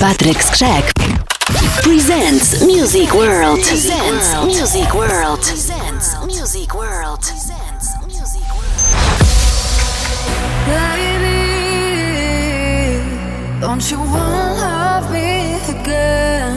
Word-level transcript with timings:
Patrick 0.00 0.38
Skrzek 0.38 0.92
presents 1.82 2.64
Music 2.64 3.12
World. 3.14 3.58
Presents 3.60 4.32
Music 4.44 4.94
World. 4.94 5.40
Presents 5.40 6.14
Music 6.24 6.72
World. 6.72 7.20
Presents 7.20 7.96
Music 8.06 8.42
World. 8.54 8.64
Baby, 10.66 11.30
don't 13.60 13.90
you 13.90 13.98
wanna 13.98 14.54
love 14.60 15.10
me 15.10 15.56
again? 15.68 16.54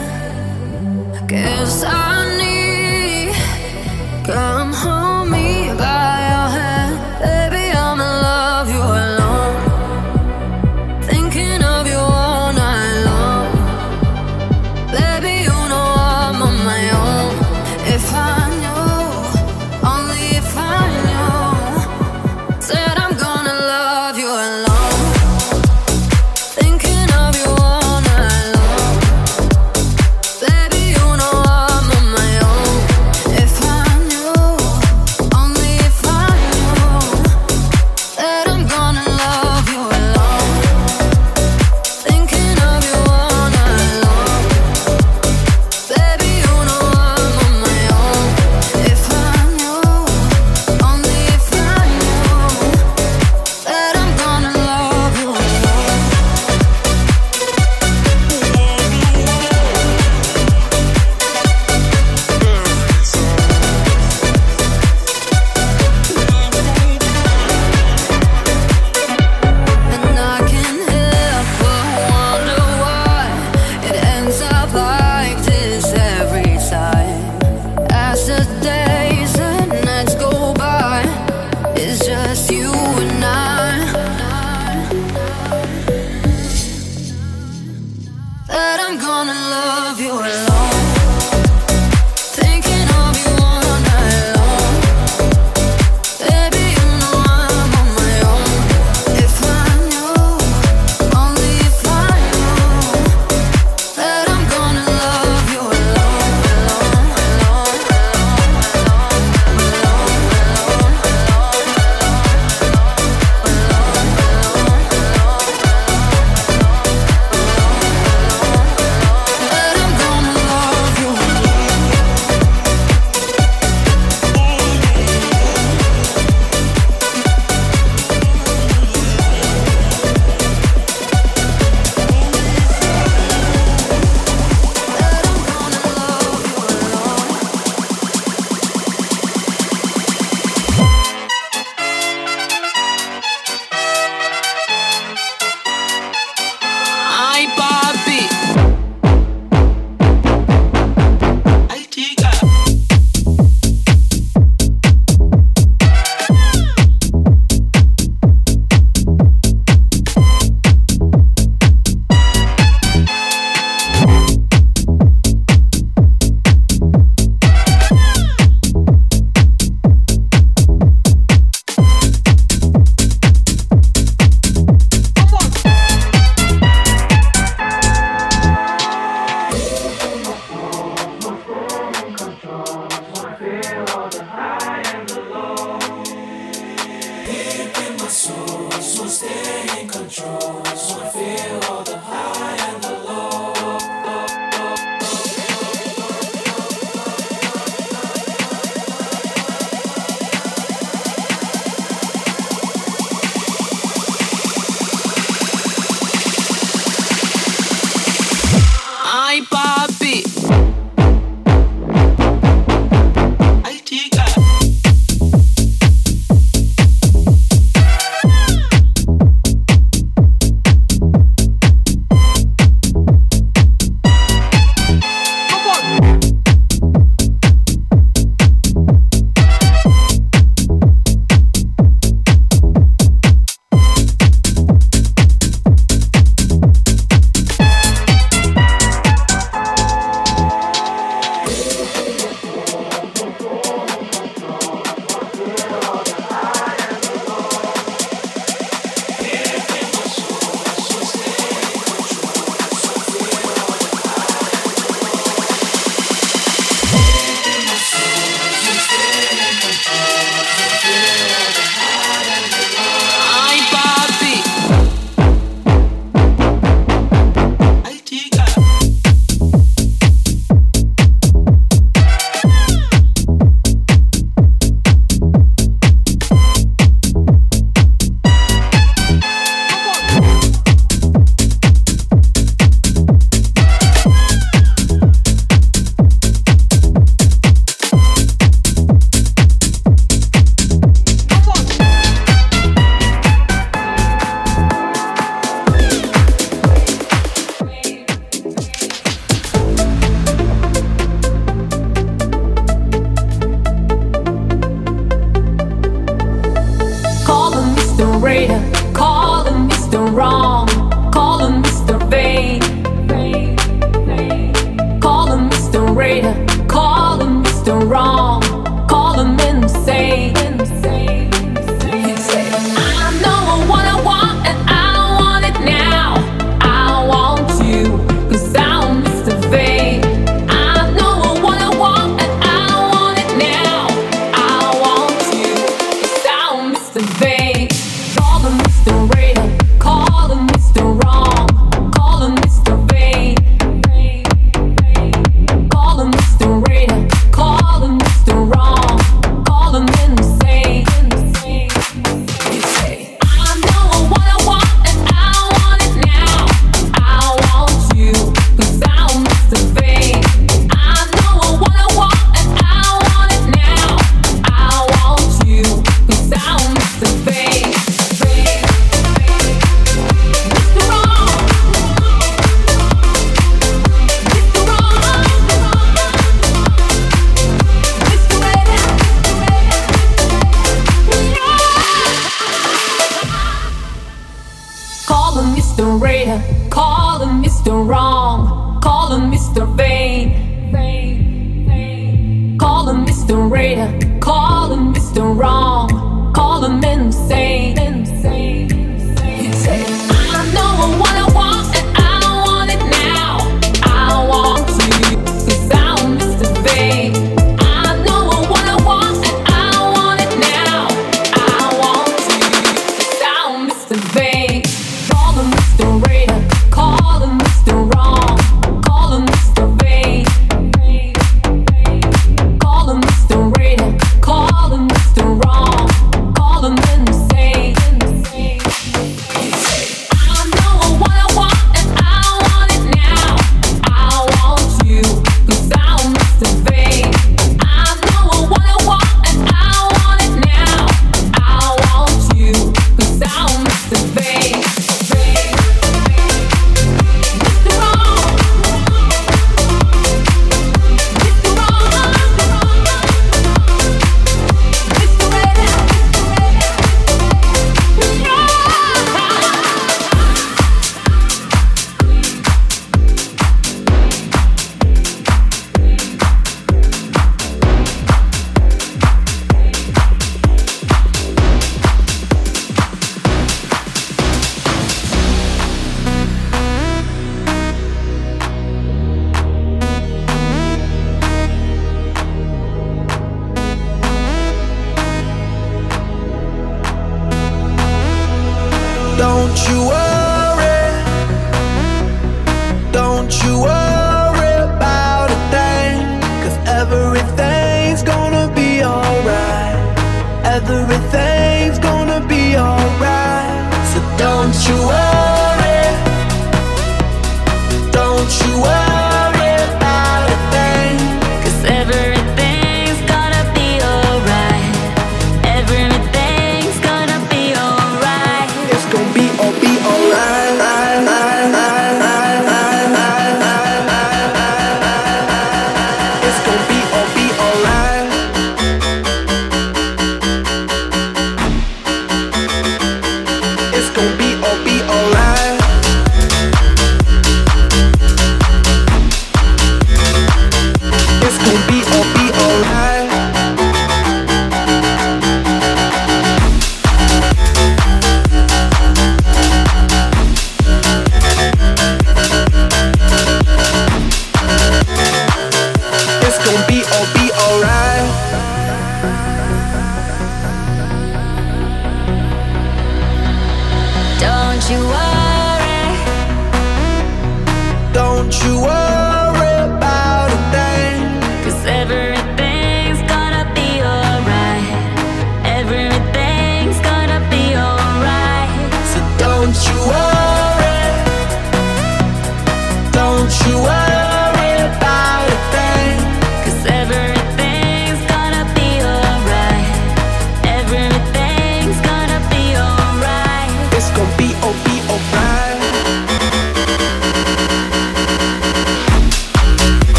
Guess 1.28 1.84
I 1.84 2.38
need 2.38 3.34
come 4.24 4.72
home. 4.74 5.11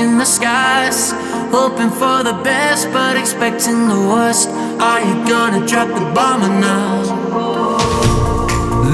reaching 0.00 0.18
the 0.18 0.24
skies. 0.24 1.12
Hoping 1.52 1.90
for 1.90 2.22
the 2.22 2.32
best, 2.44 2.90
but 2.92 3.16
expecting 3.16 3.88
the 3.88 4.00
worst. 4.08 4.48
Are 4.80 5.00
you 5.00 5.14
gonna 5.28 5.66
drop 5.66 5.88
the 5.88 6.04
bomb 6.14 6.42
or 6.42 6.60
not? 6.60 7.06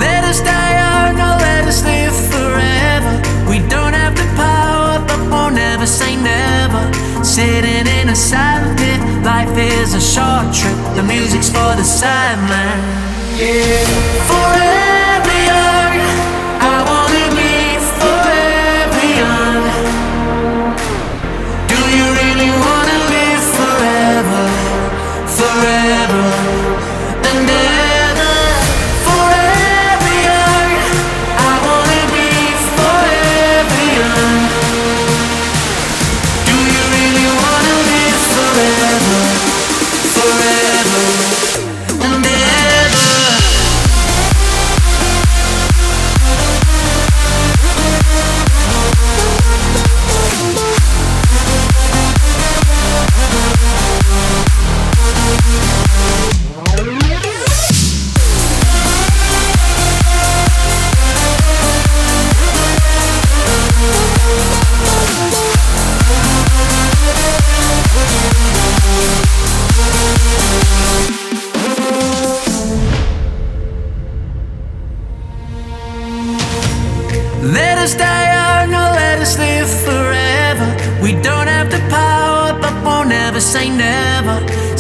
Let 0.01 0.25
us 0.25 0.41
die 0.41 0.75
young 0.83 1.15
or 1.17 1.37
let 1.39 1.65
us 1.69 1.85
live 1.85 2.17
forever. 2.33 3.13
We 3.49 3.59
don't 3.69 3.95
have 3.95 4.15
the 4.17 4.29
power, 4.37 5.05
but 5.07 5.21
we'll 5.31 5.51
never 5.51 5.87
say 5.87 6.17
never. 6.17 6.83
Sitting 7.25 7.87
in 7.99 8.09
a 8.09 8.17
silent 8.17 8.79
pit, 8.79 9.01
life 9.25 9.57
is 9.57 9.95
a 9.95 10.01
short 10.01 10.55
trip. 10.55 10.79
The 10.97 11.03
music's 11.03 11.49
for 11.49 11.73
the 11.77 11.85
sideline. 11.85 12.83
Yeah. 13.39 13.85
Forever 14.31 15.37
young. 15.51 16.36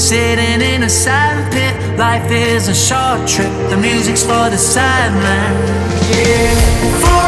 Sitting 0.07 0.61
in 0.61 0.85
a 0.85 0.89
sand 0.89 1.53
pit, 1.53 1.99
life 1.99 2.31
is 2.31 2.69
a 2.69 2.75
short 2.77 3.29
trip. 3.29 3.51
The 3.71 3.77
music's 3.77 4.23
for 4.23 4.49
the 4.49 4.57
sideline. 4.57 5.57
Yeah. 6.15 7.26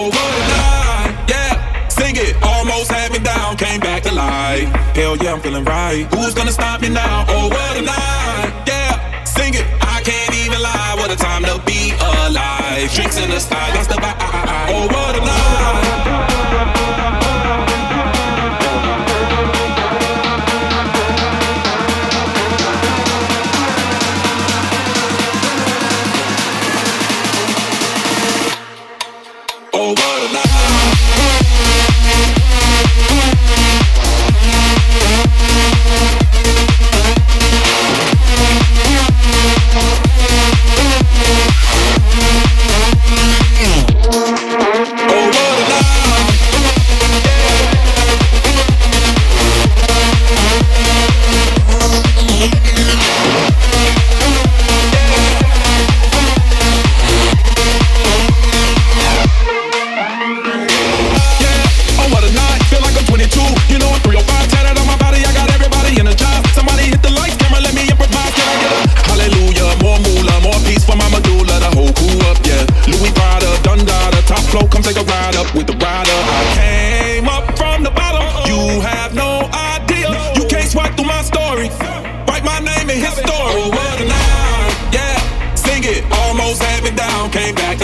overnight. 0.00 1.12
Yeah, 1.28 1.88
sing 1.88 2.16
it. 2.16 2.32
Almost 2.42 2.90
had 2.90 3.12
me 3.12 3.18
down, 3.18 3.56
came 3.56 3.80
back 3.80 4.02
to 4.04 4.12
life. 4.14 4.68
Hell 4.96 5.16
yeah, 5.16 5.34
I'm 5.34 5.40
feeling 5.40 5.64
right. 5.64 6.06
Who's 6.14 6.34
gonna 6.34 6.52
stop 6.52 6.80
me 6.80 6.88
now? 6.88 7.24
Oh, 7.28 7.48
what 7.48 7.76
a 7.76 7.82
night. 7.82 8.50
Yeah, 8.66 9.24
sing 9.24 9.54
it. 9.54 9.66
I 9.94 10.00
can't 10.02 10.34
even 10.42 10.60
lie. 10.62 10.94
What 10.96 11.10
a 11.10 11.16
time 11.16 11.44
to 11.44 11.60
be 11.66 11.92
alive. 12.00 12.90
Drinks 12.94 13.18
in 13.18 13.28
the 13.30 13.40
sky, 13.40 13.70
that's 13.74 13.88
the 13.88 13.94
vibe. 13.94 14.16
Oh, 14.72 14.86
what 14.94 15.16
a 15.16 15.20
night. 15.20 15.89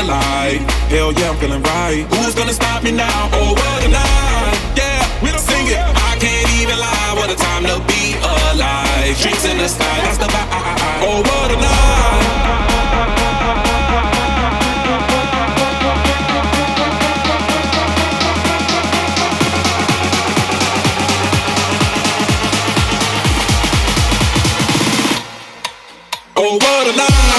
light. 0.07 0.63
Hell 0.89 1.13
yeah, 1.13 1.31
I'm 1.31 1.37
feeling 1.37 1.63
right. 1.63 2.07
Who's 2.15 2.35
gonna 2.35 2.53
stop 2.53 2.83
me 2.83 2.93
now? 2.93 3.29
Oh, 3.33 3.53
what 3.53 3.85
a 3.85 3.89
night. 3.89 4.57
Yeah, 4.77 5.03
we 5.23 5.31
don't 5.31 5.41
sing 5.41 5.67
it. 5.67 5.79
I 5.79 6.17
can't 6.19 6.49
even 6.61 6.79
lie. 6.79 7.13
What 7.17 7.31
a 7.31 7.37
time 7.37 7.65
to 7.65 7.79
be 7.91 8.15
alive. 8.23 9.19
Drinks 9.21 9.45
in 9.45 9.59
the 9.59 9.69
sky, 9.69 10.01
that's 10.03 10.19
the 10.19 10.27
vibe. 10.27 10.51
Oh, 11.03 11.23
what 11.23 11.51
a 11.51 11.57
night. 11.57 12.47
Oh, 26.39 26.55
what 26.55 26.87
a 26.87 26.97
night. 26.97 27.36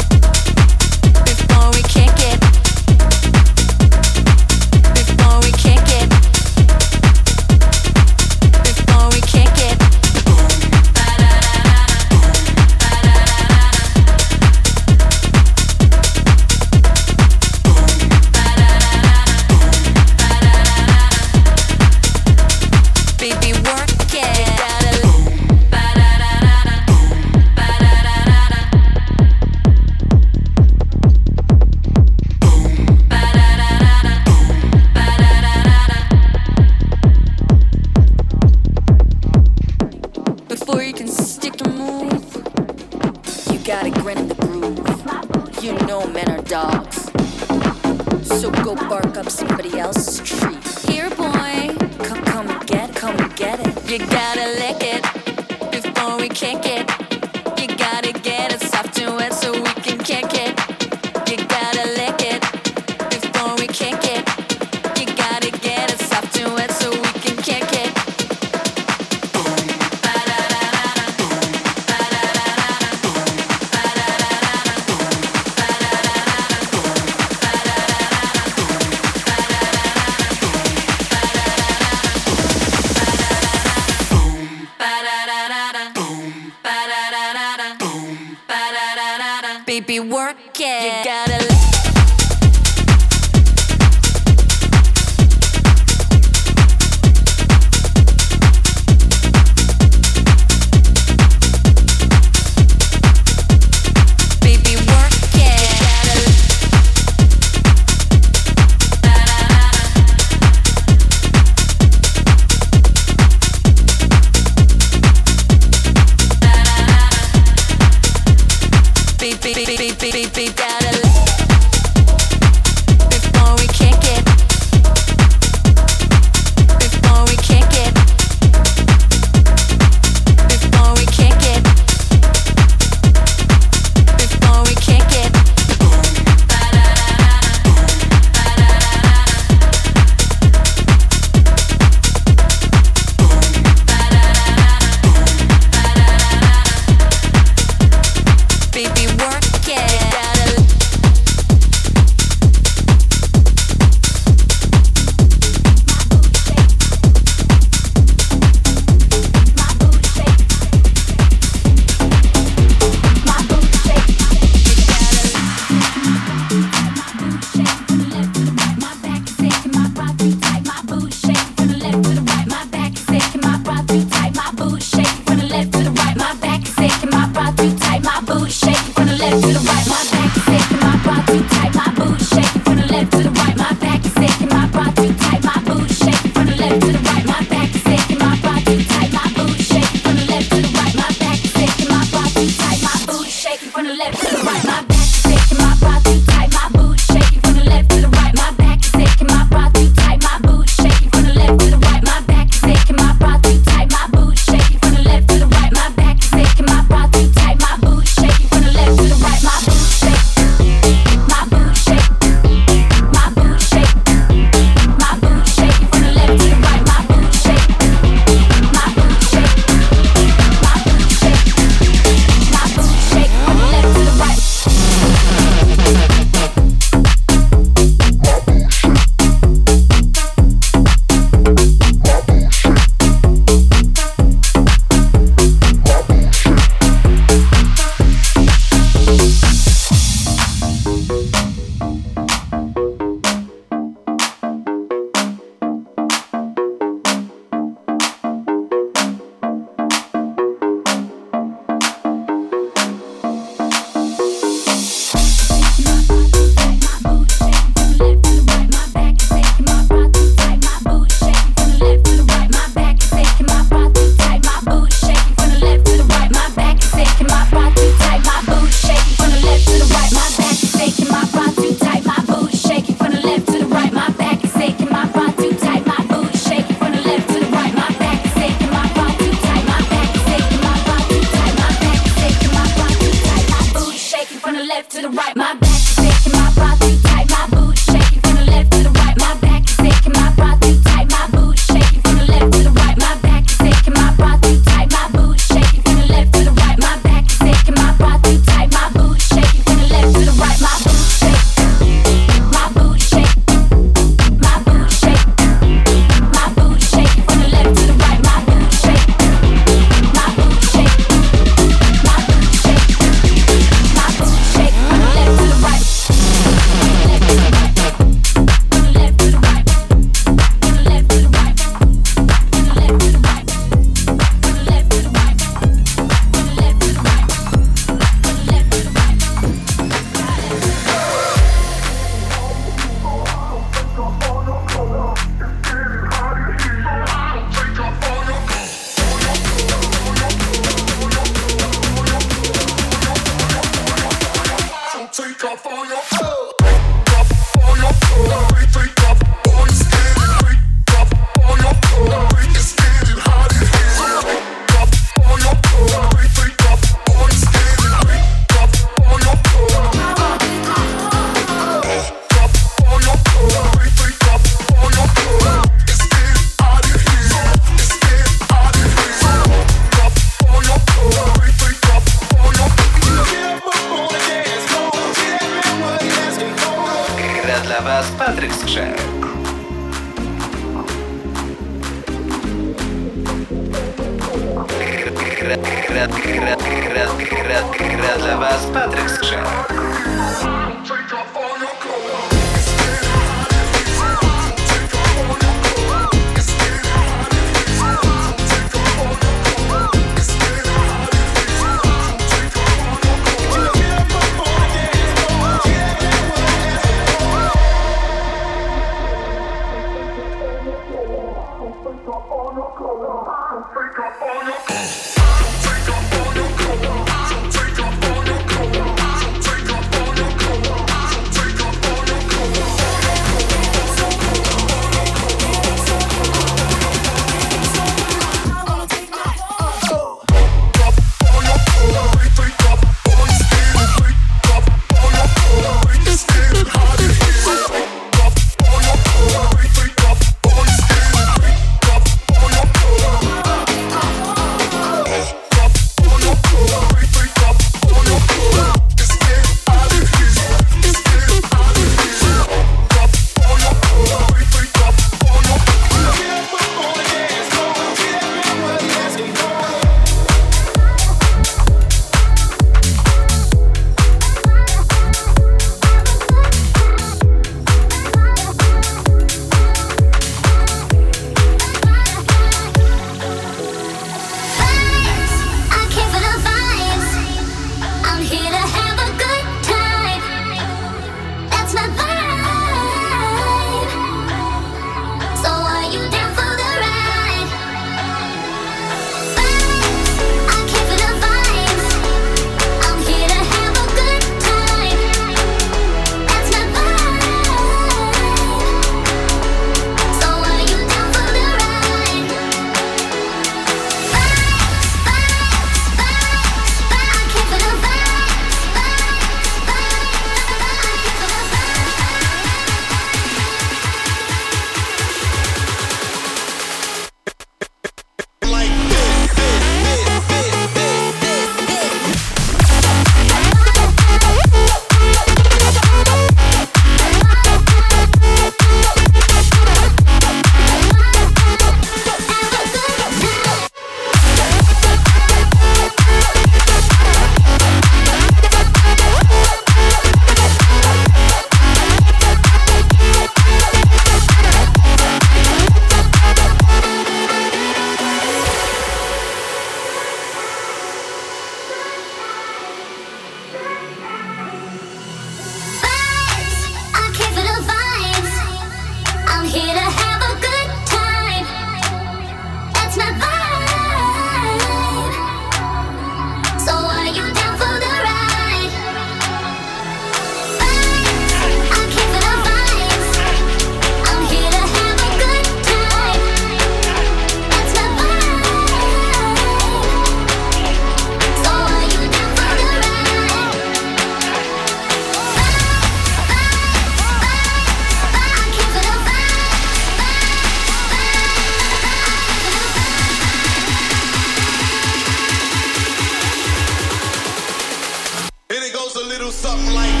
something 599.31 599.73
like 599.73 600.00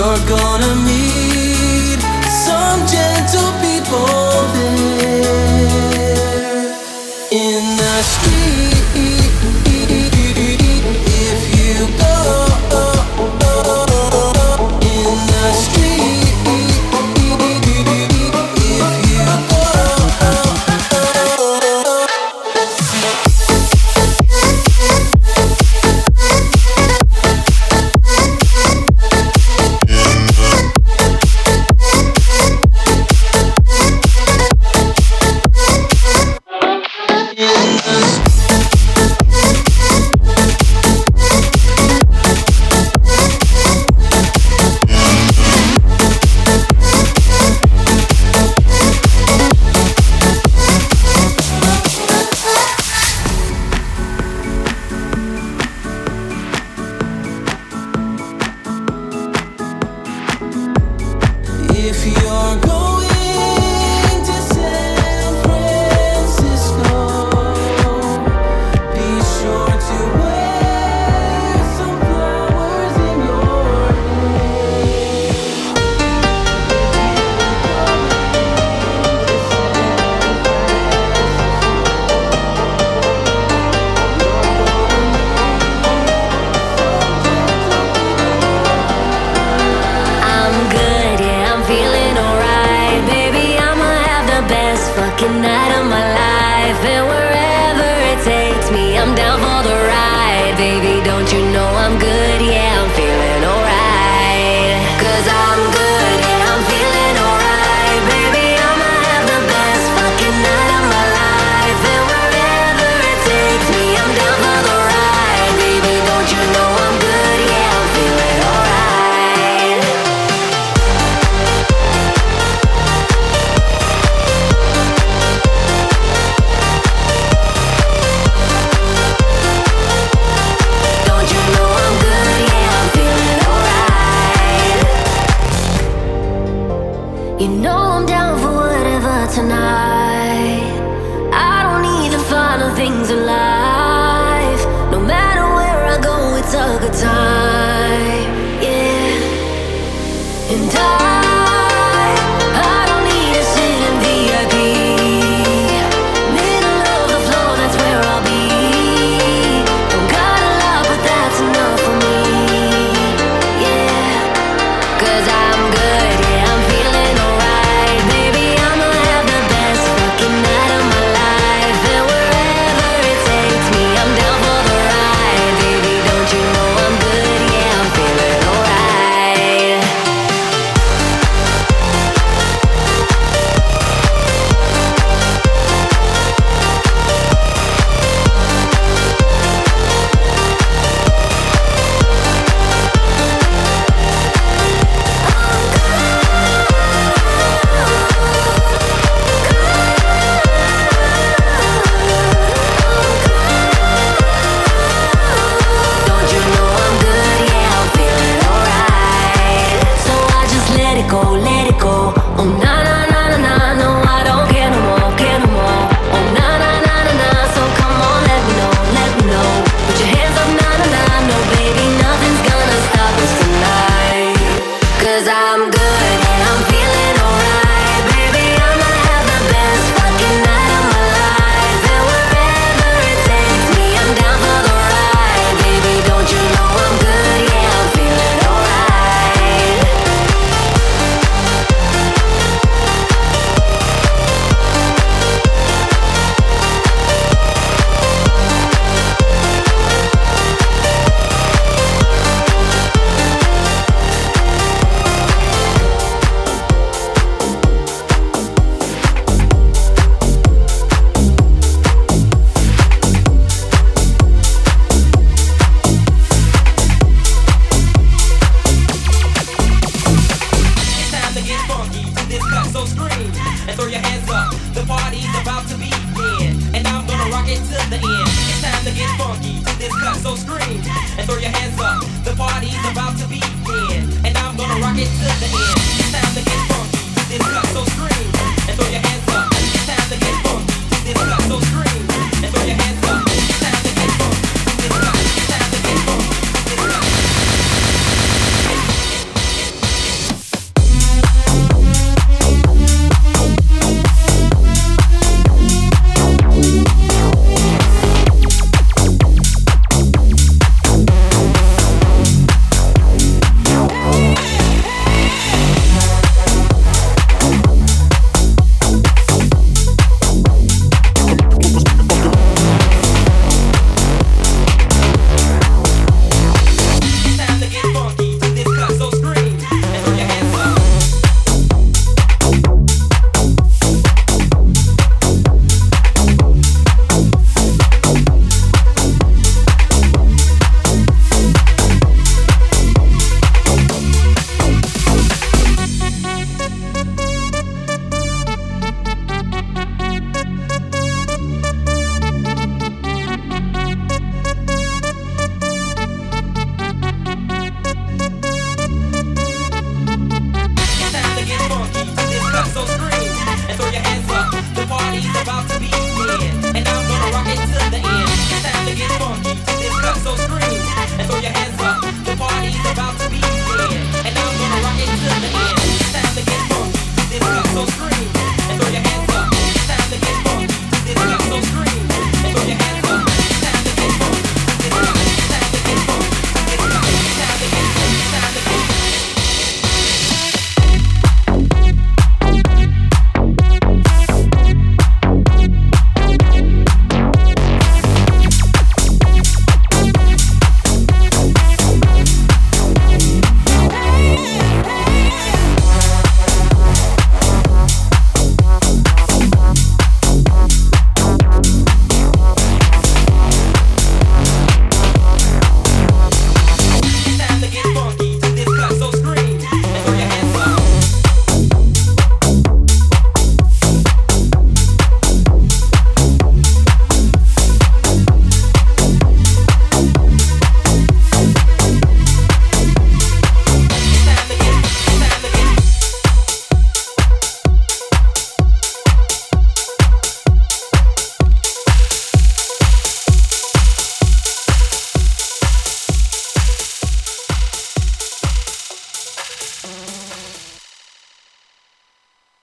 you're 0.00 0.26
gonna 0.26 0.74
meet 0.76 2.00
some 2.46 2.80
gentle 2.86 3.52
people 3.60 4.19